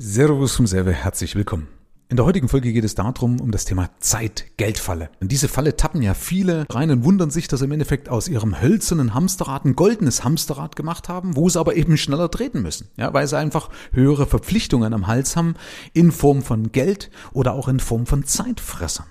[0.00, 1.66] Servus vom Serve, herzlich willkommen.
[2.08, 5.10] In der heutigen Folge geht es darum, um das Thema Zeit-Geldfalle.
[5.18, 8.28] In diese Falle tappen ja viele rein und wundern sich, dass sie im Endeffekt aus
[8.28, 12.86] ihrem hölzernen Hamsterrad ein goldenes Hamsterrad gemacht haben, wo sie aber eben schneller treten müssen.
[12.96, 15.56] Ja, weil sie einfach höhere Verpflichtungen am Hals haben
[15.94, 19.06] in Form von Geld oder auch in Form von Zeitfressern.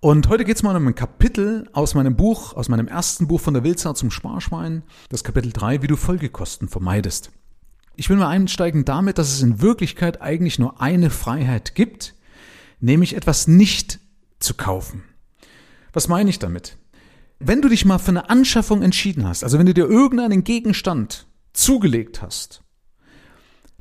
[0.00, 3.40] Und heute geht es mal um ein Kapitel aus meinem Buch, aus meinem ersten Buch
[3.40, 7.30] von der Wildsau zum Sparschwein, das Kapitel 3, wie du Folgekosten vermeidest.
[7.96, 12.14] Ich will mal einsteigen damit, dass es in Wirklichkeit eigentlich nur eine Freiheit gibt,
[12.78, 14.00] nämlich etwas nicht
[14.38, 15.02] zu kaufen.
[15.92, 16.76] Was meine ich damit?
[17.38, 21.26] Wenn du dich mal für eine Anschaffung entschieden hast, also wenn du dir irgendeinen Gegenstand
[21.52, 22.62] zugelegt hast,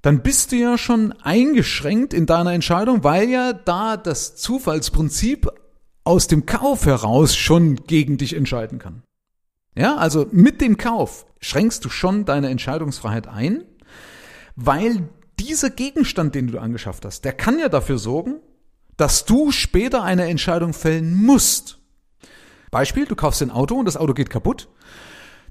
[0.02, 5.50] dann bist du ja schon eingeschränkt in deiner Entscheidung, weil ja da das Zufallsprinzip
[6.04, 9.04] aus dem Kauf heraus schon gegen dich entscheiden kann.
[9.76, 13.66] Ja, also mit dem Kauf schränkst du schon deine Entscheidungsfreiheit ein
[14.56, 15.10] weil
[15.40, 18.40] dieser Gegenstand, den du angeschafft hast, der kann ja dafür sorgen,
[18.98, 21.80] dass du später eine Entscheidung fällen musst.
[22.72, 24.70] Beispiel, du kaufst ein Auto und das Auto geht kaputt.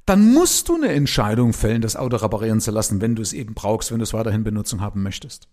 [0.06, 3.54] Dann musst du eine Entscheidung fällen, das Auto reparieren zu lassen, wenn du es eben
[3.54, 5.48] brauchst, wenn du es weiterhin Benutzung haben möchtest.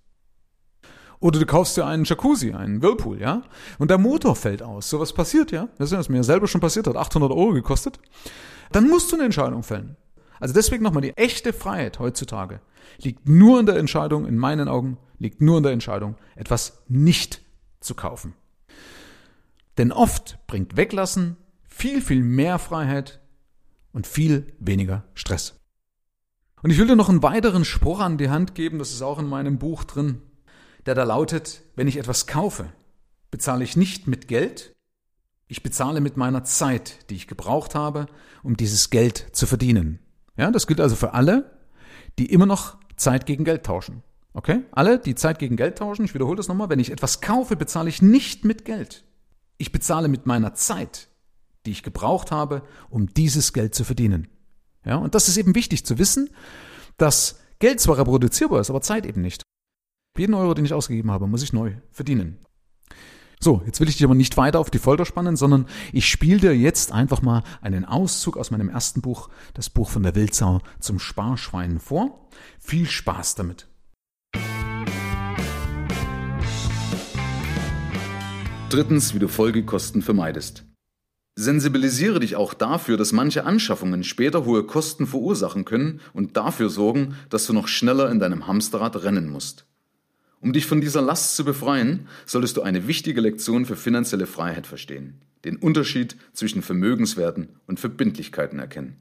[1.22, 3.44] Oder du kaufst dir einen Jacuzzi, einen Whirlpool, ja?
[3.78, 4.90] Und der Motor fällt aus.
[4.90, 5.70] Sowas passiert, ja?
[5.78, 8.00] Das ist mir selber schon passiert hat, 800 Euro gekostet.
[8.72, 9.96] Dann musst du eine Entscheidung fällen.
[10.42, 12.60] Also deswegen nochmal, die echte Freiheit heutzutage
[12.98, 17.42] liegt nur in der Entscheidung, in meinen Augen, liegt nur in der Entscheidung, etwas nicht
[17.80, 18.34] zu kaufen.
[19.78, 21.38] Denn oft bringt Weglassen
[21.70, 23.22] viel, viel mehr Freiheit
[23.94, 25.60] und viel weniger Stress.
[26.64, 29.20] Und ich will dir noch einen weiteren Spruch an die Hand geben, das ist auch
[29.20, 30.22] in meinem Buch drin,
[30.86, 32.72] der da lautet, wenn ich etwas kaufe,
[33.30, 34.74] bezahle ich nicht mit Geld,
[35.48, 38.08] ich bezahle mit meiner Zeit, die ich gebraucht habe,
[38.42, 40.00] um dieses Geld zu verdienen.
[40.42, 41.52] Ja, das gilt also für alle,
[42.18, 44.02] die immer noch Zeit gegen Geld tauschen.
[44.34, 44.66] Okay?
[44.72, 47.90] Alle, die Zeit gegen Geld tauschen, ich wiederhole das nochmal, wenn ich etwas kaufe, bezahle
[47.90, 49.06] ich nicht mit Geld.
[49.60, 51.10] Ich bezahle mit meiner Zeit,
[51.68, 54.30] die ich gebraucht habe, um dieses Geld zu verdienen.
[54.84, 56.32] Ja, und das ist eben wichtig zu wissen,
[56.98, 59.44] dass Geld zwar reproduzierbar ist, aber Zeit eben nicht.
[60.18, 62.40] Jeden Euro, den ich ausgegeben habe, muss ich neu verdienen.
[63.44, 66.40] So, jetzt will ich dich aber nicht weiter auf die Folter spannen, sondern ich spiele
[66.40, 70.62] dir jetzt einfach mal einen Auszug aus meinem ersten Buch, das Buch von der Wildsau
[70.80, 72.30] zum Sparschwein vor.
[72.60, 73.68] Viel Spaß damit.
[78.70, 80.66] Drittens, wie du Folgekosten vermeidest.
[81.36, 87.16] Sensibilisiere dich auch dafür, dass manche Anschaffungen später hohe Kosten verursachen können und dafür sorgen,
[87.30, 89.66] dass du noch schneller in deinem Hamsterrad rennen musst.
[90.42, 94.66] Um dich von dieser Last zu befreien, solltest du eine wichtige Lektion für finanzielle Freiheit
[94.66, 98.98] verstehen, den Unterschied zwischen Vermögenswerten und Verbindlichkeiten erkennen.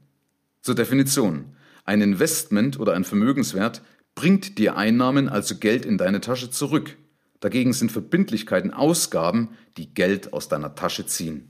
[0.61, 1.45] Zur Definition.
[1.83, 3.81] Ein Investment oder ein Vermögenswert
[4.13, 6.95] bringt dir Einnahmen, also Geld in deine Tasche zurück.
[7.39, 11.49] Dagegen sind Verbindlichkeiten Ausgaben, die Geld aus deiner Tasche ziehen.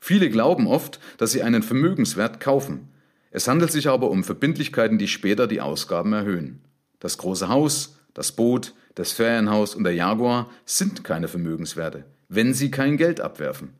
[0.00, 2.88] Viele glauben oft, dass sie einen Vermögenswert kaufen.
[3.30, 6.62] Es handelt sich aber um Verbindlichkeiten, die später die Ausgaben erhöhen.
[6.98, 12.70] Das große Haus, das Boot, das Ferienhaus und der Jaguar sind keine Vermögenswerte, wenn sie
[12.70, 13.74] kein Geld abwerfen.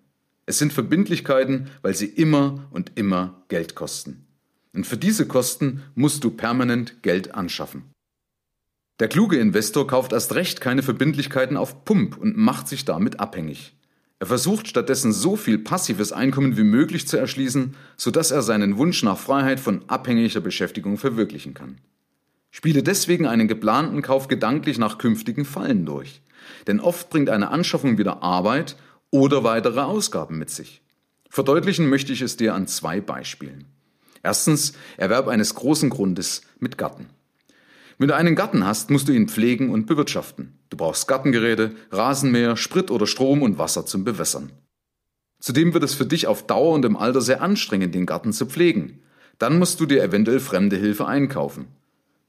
[0.46, 4.26] Es sind Verbindlichkeiten, weil sie immer und immer Geld kosten.
[4.72, 7.90] Und für diese Kosten musst du permanent Geld anschaffen.
[9.00, 13.74] Der kluge Investor kauft erst recht keine Verbindlichkeiten auf Pump und macht sich damit abhängig.
[14.18, 19.02] Er versucht stattdessen so viel passives Einkommen wie möglich zu erschließen, sodass er seinen Wunsch
[19.02, 21.78] nach Freiheit von abhängiger Beschäftigung verwirklichen kann.
[22.50, 26.22] Spiele deswegen einen geplanten Kauf gedanklich nach künftigen Fallen durch.
[26.66, 28.76] Denn oft bringt eine Anschaffung wieder Arbeit
[29.10, 30.82] oder weitere Ausgaben mit sich.
[31.28, 33.66] Verdeutlichen möchte ich es dir an zwei Beispielen.
[34.22, 37.06] Erstens, Erwerb eines großen Grundes mit Garten.
[37.98, 40.58] Wenn du einen Garten hast, musst du ihn pflegen und bewirtschaften.
[40.70, 44.52] Du brauchst Gartengeräte, Rasenmäher, Sprit oder Strom und Wasser zum Bewässern.
[45.38, 48.46] Zudem wird es für dich auf Dauer und im Alter sehr anstrengend, den Garten zu
[48.46, 49.02] pflegen.
[49.38, 51.66] Dann musst du dir eventuell fremde Hilfe einkaufen.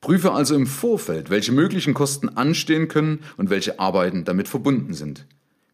[0.02, 5.28] Prüfe also im Vorfeld, welche möglichen Kosten anstehen können und welche Arbeiten damit verbunden sind.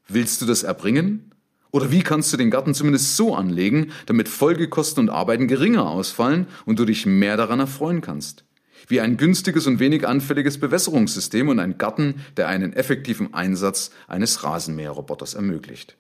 [0.10, 1.32] Willst du das erbringen?
[1.72, 6.48] Oder wie kannst du den Garten zumindest so anlegen, damit Folgekosten und Arbeiten geringer ausfallen
[6.66, 8.44] und du dich mehr daran erfreuen kannst?
[8.88, 14.44] Wie ein günstiges und wenig anfälliges Bewässerungssystem und ein Garten, der einen effektiven Einsatz eines
[14.44, 15.98] Rasenmäherroboters ermöglicht.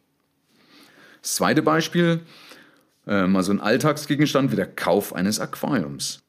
[1.21, 2.21] Das zweite Beispiel,
[3.05, 6.19] äh, mal so ein Alltagsgegenstand wie der Kauf eines Aquariums.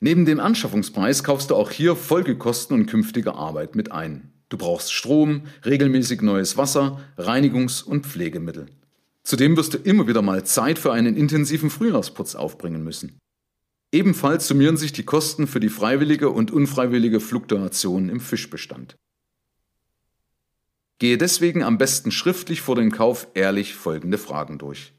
[0.00, 4.32] Neben dem Anschaffungspreis kaufst du auch hier Folgekosten und künftige Arbeit mit ein.
[4.48, 8.66] Du brauchst Strom, regelmäßig neues Wasser, Reinigungs- und Pflegemittel.
[9.22, 13.18] Zudem wirst du immer wieder mal Zeit für einen intensiven Frühjahrsputz aufbringen müssen.
[13.92, 18.96] Ebenfalls summieren sich die Kosten für die freiwillige und unfreiwillige Fluktuation im Fischbestand.
[20.98, 24.94] Gehe deswegen am besten schriftlich vor dem Kauf ehrlich folgende Fragen durch.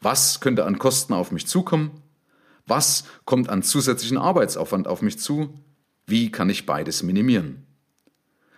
[0.00, 2.03] Was könnte an Kosten auf mich zukommen?
[2.66, 5.52] Was kommt an zusätzlichen Arbeitsaufwand auf mich zu?
[6.06, 7.66] Wie kann ich beides minimieren?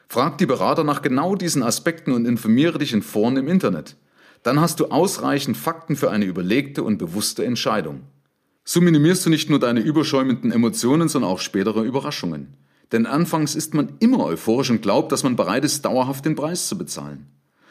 [0.09, 3.97] Frag die Berater nach genau diesen Aspekten und informiere dich in Foren im Internet.
[4.45, 8.03] Dann hast du ausreichend Fakten für eine überlegte und bewusste Entscheidung.
[8.65, 12.55] So minimierst du nicht nur deine überschäumenden Emotionen, sondern auch spätere Überraschungen.
[12.93, 16.69] Denn anfangs ist man immer euphorisch und glaubt, dass man bereit ist, dauerhaft den Preis
[16.69, 17.27] zu bezahlen.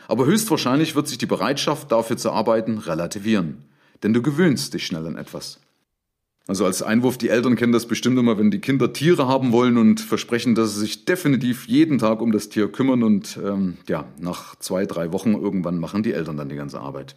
[0.07, 3.63] Aber höchstwahrscheinlich wird sich die Bereitschaft, dafür zu arbeiten, relativieren.
[4.03, 5.59] Denn du gewöhnst dich schnell an etwas.
[6.47, 9.77] Also als Einwurf, die Eltern kennen das bestimmt immer, wenn die Kinder Tiere haben wollen
[9.77, 14.05] und versprechen, dass sie sich definitiv jeden Tag um das Tier kümmern und ähm, ja,
[14.19, 17.15] nach zwei, drei Wochen irgendwann machen die Eltern dann die ganze Arbeit.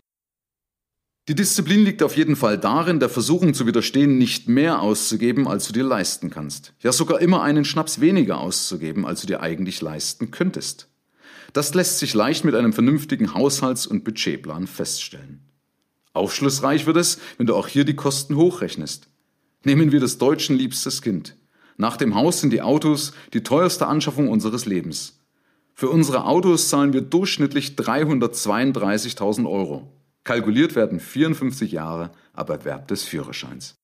[1.28, 5.66] Die Disziplin liegt auf jeden Fall darin, der Versuchung zu widerstehen, nicht mehr auszugeben, als
[5.66, 6.72] du dir leisten kannst.
[6.80, 10.88] Ja, sogar immer einen Schnaps weniger auszugeben, als du dir eigentlich leisten könntest.
[11.52, 15.40] Das lässt sich leicht mit einem vernünftigen Haushalts- und Budgetplan feststellen.
[16.14, 19.07] Aufschlussreich wird es, wenn du auch hier die Kosten hochrechnest.
[19.64, 21.36] Nehmen wir das Deutschen liebstes Kind.
[21.76, 25.20] Nach dem Haus sind die Autos die teuerste Anschaffung unseres Lebens.
[25.74, 29.92] Für unsere Autos zahlen wir durchschnittlich 332.000 Euro.
[30.24, 33.76] Kalkuliert werden 54 Jahre ab Erwerb des Führerscheins.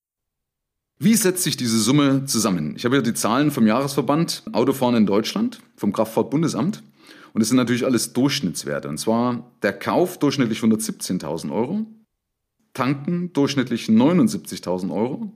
[0.99, 2.75] Wie setzt sich diese Summe zusammen?
[2.77, 6.83] Ich habe hier die Zahlen vom Jahresverband Autofahren in Deutschland, vom Kraftfahrtbundesamt.
[7.33, 8.89] Und es sind natürlich alles Durchschnittswerte.
[8.89, 11.87] Und zwar der Kauf durchschnittlich 117.000 Euro,
[12.75, 15.33] Tanken durchschnittlich 79.000 Euro,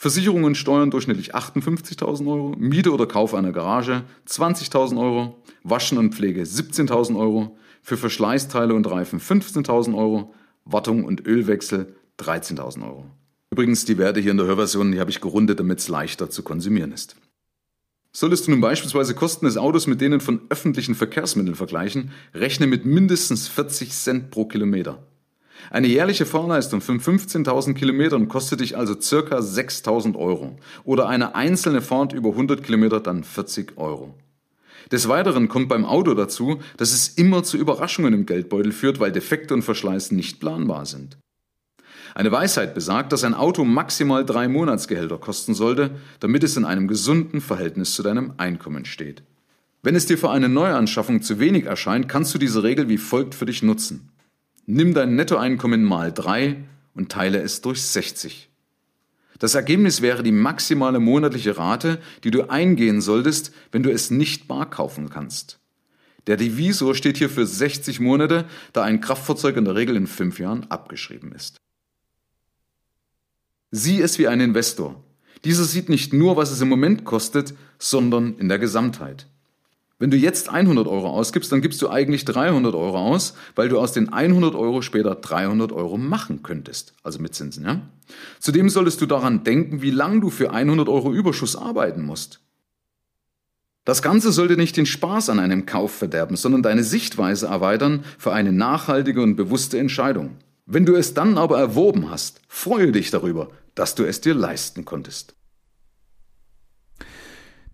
[0.00, 6.40] Versicherungen Steuern durchschnittlich 58.000 Euro, Miete oder Kauf einer Garage 20.000 Euro, Waschen und Pflege
[6.42, 10.32] 17.000 Euro, für Verschleißteile und Reifen 15.000 Euro,
[10.64, 13.04] Wartung und Ölwechsel 13.000 Euro.
[13.50, 16.42] Übrigens, die Werte hier in der Hörversion, die habe ich gerundet, damit es leichter zu
[16.42, 17.16] konsumieren ist.
[18.10, 22.86] Solltest du nun beispielsweise Kosten des Autos mit denen von öffentlichen Verkehrsmitteln vergleichen, rechne mit
[22.86, 25.09] mindestens 40 Cent pro Kilometer.
[25.70, 31.82] Eine jährliche Fahrleistung von 15.000 Kilometern kostet dich also circa 6.000 Euro oder eine einzelne
[31.82, 34.14] Fahrt über 100 Kilometer dann 40 Euro.
[34.90, 39.12] Des Weiteren kommt beim Auto dazu, dass es immer zu Überraschungen im Geldbeutel führt, weil
[39.12, 41.18] Defekte und Verschleiß nicht planbar sind.
[42.14, 46.88] Eine Weisheit besagt, dass ein Auto maximal drei Monatsgehälter kosten sollte, damit es in einem
[46.88, 49.22] gesunden Verhältnis zu deinem Einkommen steht.
[49.82, 53.34] Wenn es dir für eine Neuanschaffung zu wenig erscheint, kannst du diese Regel wie folgt
[53.34, 54.10] für dich nutzen.
[54.72, 56.62] Nimm dein Nettoeinkommen mal drei
[56.94, 58.48] und teile es durch 60.
[59.40, 64.46] Das Ergebnis wäre die maximale monatliche Rate, die du eingehen solltest, wenn du es nicht
[64.46, 65.58] bar kaufen kannst.
[66.28, 70.38] Der Divisor steht hier für 60 Monate, da ein Kraftfahrzeug in der Regel in fünf
[70.38, 71.56] Jahren abgeschrieben ist.
[73.72, 75.02] Sieh es wie ein Investor.
[75.44, 79.26] Dieser sieht nicht nur, was es im Moment kostet, sondern in der Gesamtheit.
[80.00, 83.78] Wenn du jetzt 100 Euro ausgibst, dann gibst du eigentlich 300 Euro aus, weil du
[83.78, 87.66] aus den 100 Euro später 300 Euro machen könntest, also mit Zinsen.
[87.66, 87.82] Ja?
[88.38, 92.40] Zudem solltest du daran denken, wie lange du für 100 Euro Überschuss arbeiten musst.
[93.84, 98.32] Das Ganze sollte nicht den Spaß an einem Kauf verderben, sondern deine Sichtweise erweitern für
[98.32, 100.38] eine nachhaltige und bewusste Entscheidung.
[100.64, 104.86] Wenn du es dann aber erworben hast, freue dich darüber, dass du es dir leisten
[104.86, 105.34] konntest.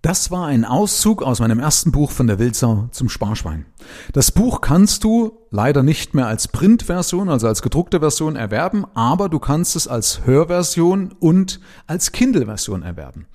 [0.06, 3.66] Das war ein Auszug aus meinem ersten Buch von der Wildsau zum Sparschwein.
[4.12, 9.28] Das Buch kannst du leider nicht mehr als Printversion, also als gedruckte Version erwerben, aber
[9.28, 11.58] du kannst es als Hörversion und
[11.88, 13.26] als Kindle-Version erwerben.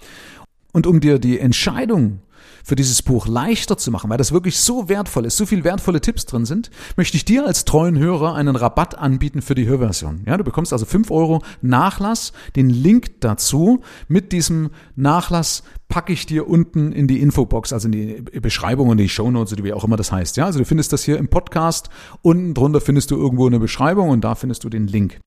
[0.72, 2.22] Und um dir die Entscheidung
[2.64, 6.02] für dieses Buch leichter zu machen, weil das wirklich so wertvoll ist, so viel wertvolle
[6.02, 10.22] Tipps drin sind, möchte ich dir als treuen Hörer einen Rabatt anbieten für die Hörversion.
[10.26, 12.34] Ja, du bekommst also fünf Euro Nachlass.
[12.56, 17.92] Den Link dazu mit diesem Nachlass packe ich dir unten in die Infobox, also in
[17.92, 20.38] die Beschreibung und die Shownotes oder wie auch immer das heißt.
[20.38, 21.90] Ja, also du findest das hier im Podcast.
[22.22, 25.20] Unten drunter findest du irgendwo eine Beschreibung und da findest du den Link.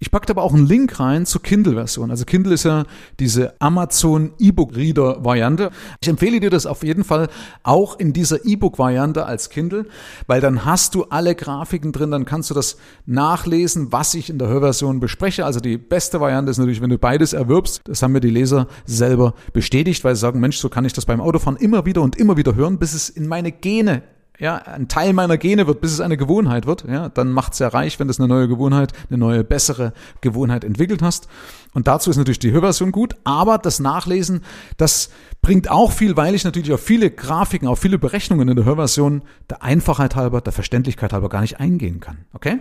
[0.00, 2.12] Ich packte aber auch einen Link rein zur Kindle-Version.
[2.12, 2.84] Also Kindle ist ja
[3.18, 5.70] diese Amazon E-Book-Reader-Variante.
[6.00, 7.28] Ich empfehle dir das auf jeden Fall
[7.64, 9.86] auch in dieser E-Book-Variante als Kindle,
[10.28, 12.76] weil dann hast du alle Grafiken drin, dann kannst du das
[13.06, 15.44] nachlesen, was ich in der Hörversion bespreche.
[15.44, 17.80] Also die beste Variante ist natürlich, wenn du beides erwirbst.
[17.84, 21.06] Das haben mir die Leser selber bestätigt, weil sie sagen, Mensch, so kann ich das
[21.06, 24.02] beim Autofahren immer wieder und immer wieder hören, bis es in meine Gene
[24.38, 27.68] ja, ein Teil meiner Gene wird, bis es eine Gewohnheit wird, ja, dann macht's ja
[27.68, 31.28] reich, wenn du eine neue Gewohnheit, eine neue, bessere Gewohnheit entwickelt hast.
[31.74, 34.42] Und dazu ist natürlich die Hörversion gut, aber das Nachlesen,
[34.76, 35.10] das
[35.42, 39.22] bringt auch viel, weil ich natürlich auf viele Grafiken, auf viele Berechnungen in der Hörversion
[39.50, 42.18] der Einfachheit halber, der Verständlichkeit halber gar nicht eingehen kann.
[42.32, 42.58] Okay?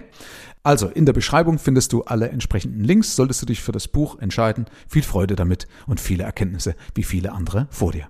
[0.64, 4.20] Also in der Beschreibung findest du alle entsprechenden Links, solltest du dich für das Buch
[4.20, 4.66] entscheiden.
[4.88, 8.10] Viel Freude damit und viele Erkenntnisse wie viele andere vor dir.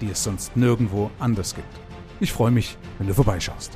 [0.00, 1.68] die es sonst nirgendwo anders gibt.
[2.20, 3.72] Ich freue mich, wenn du vorbeischaust.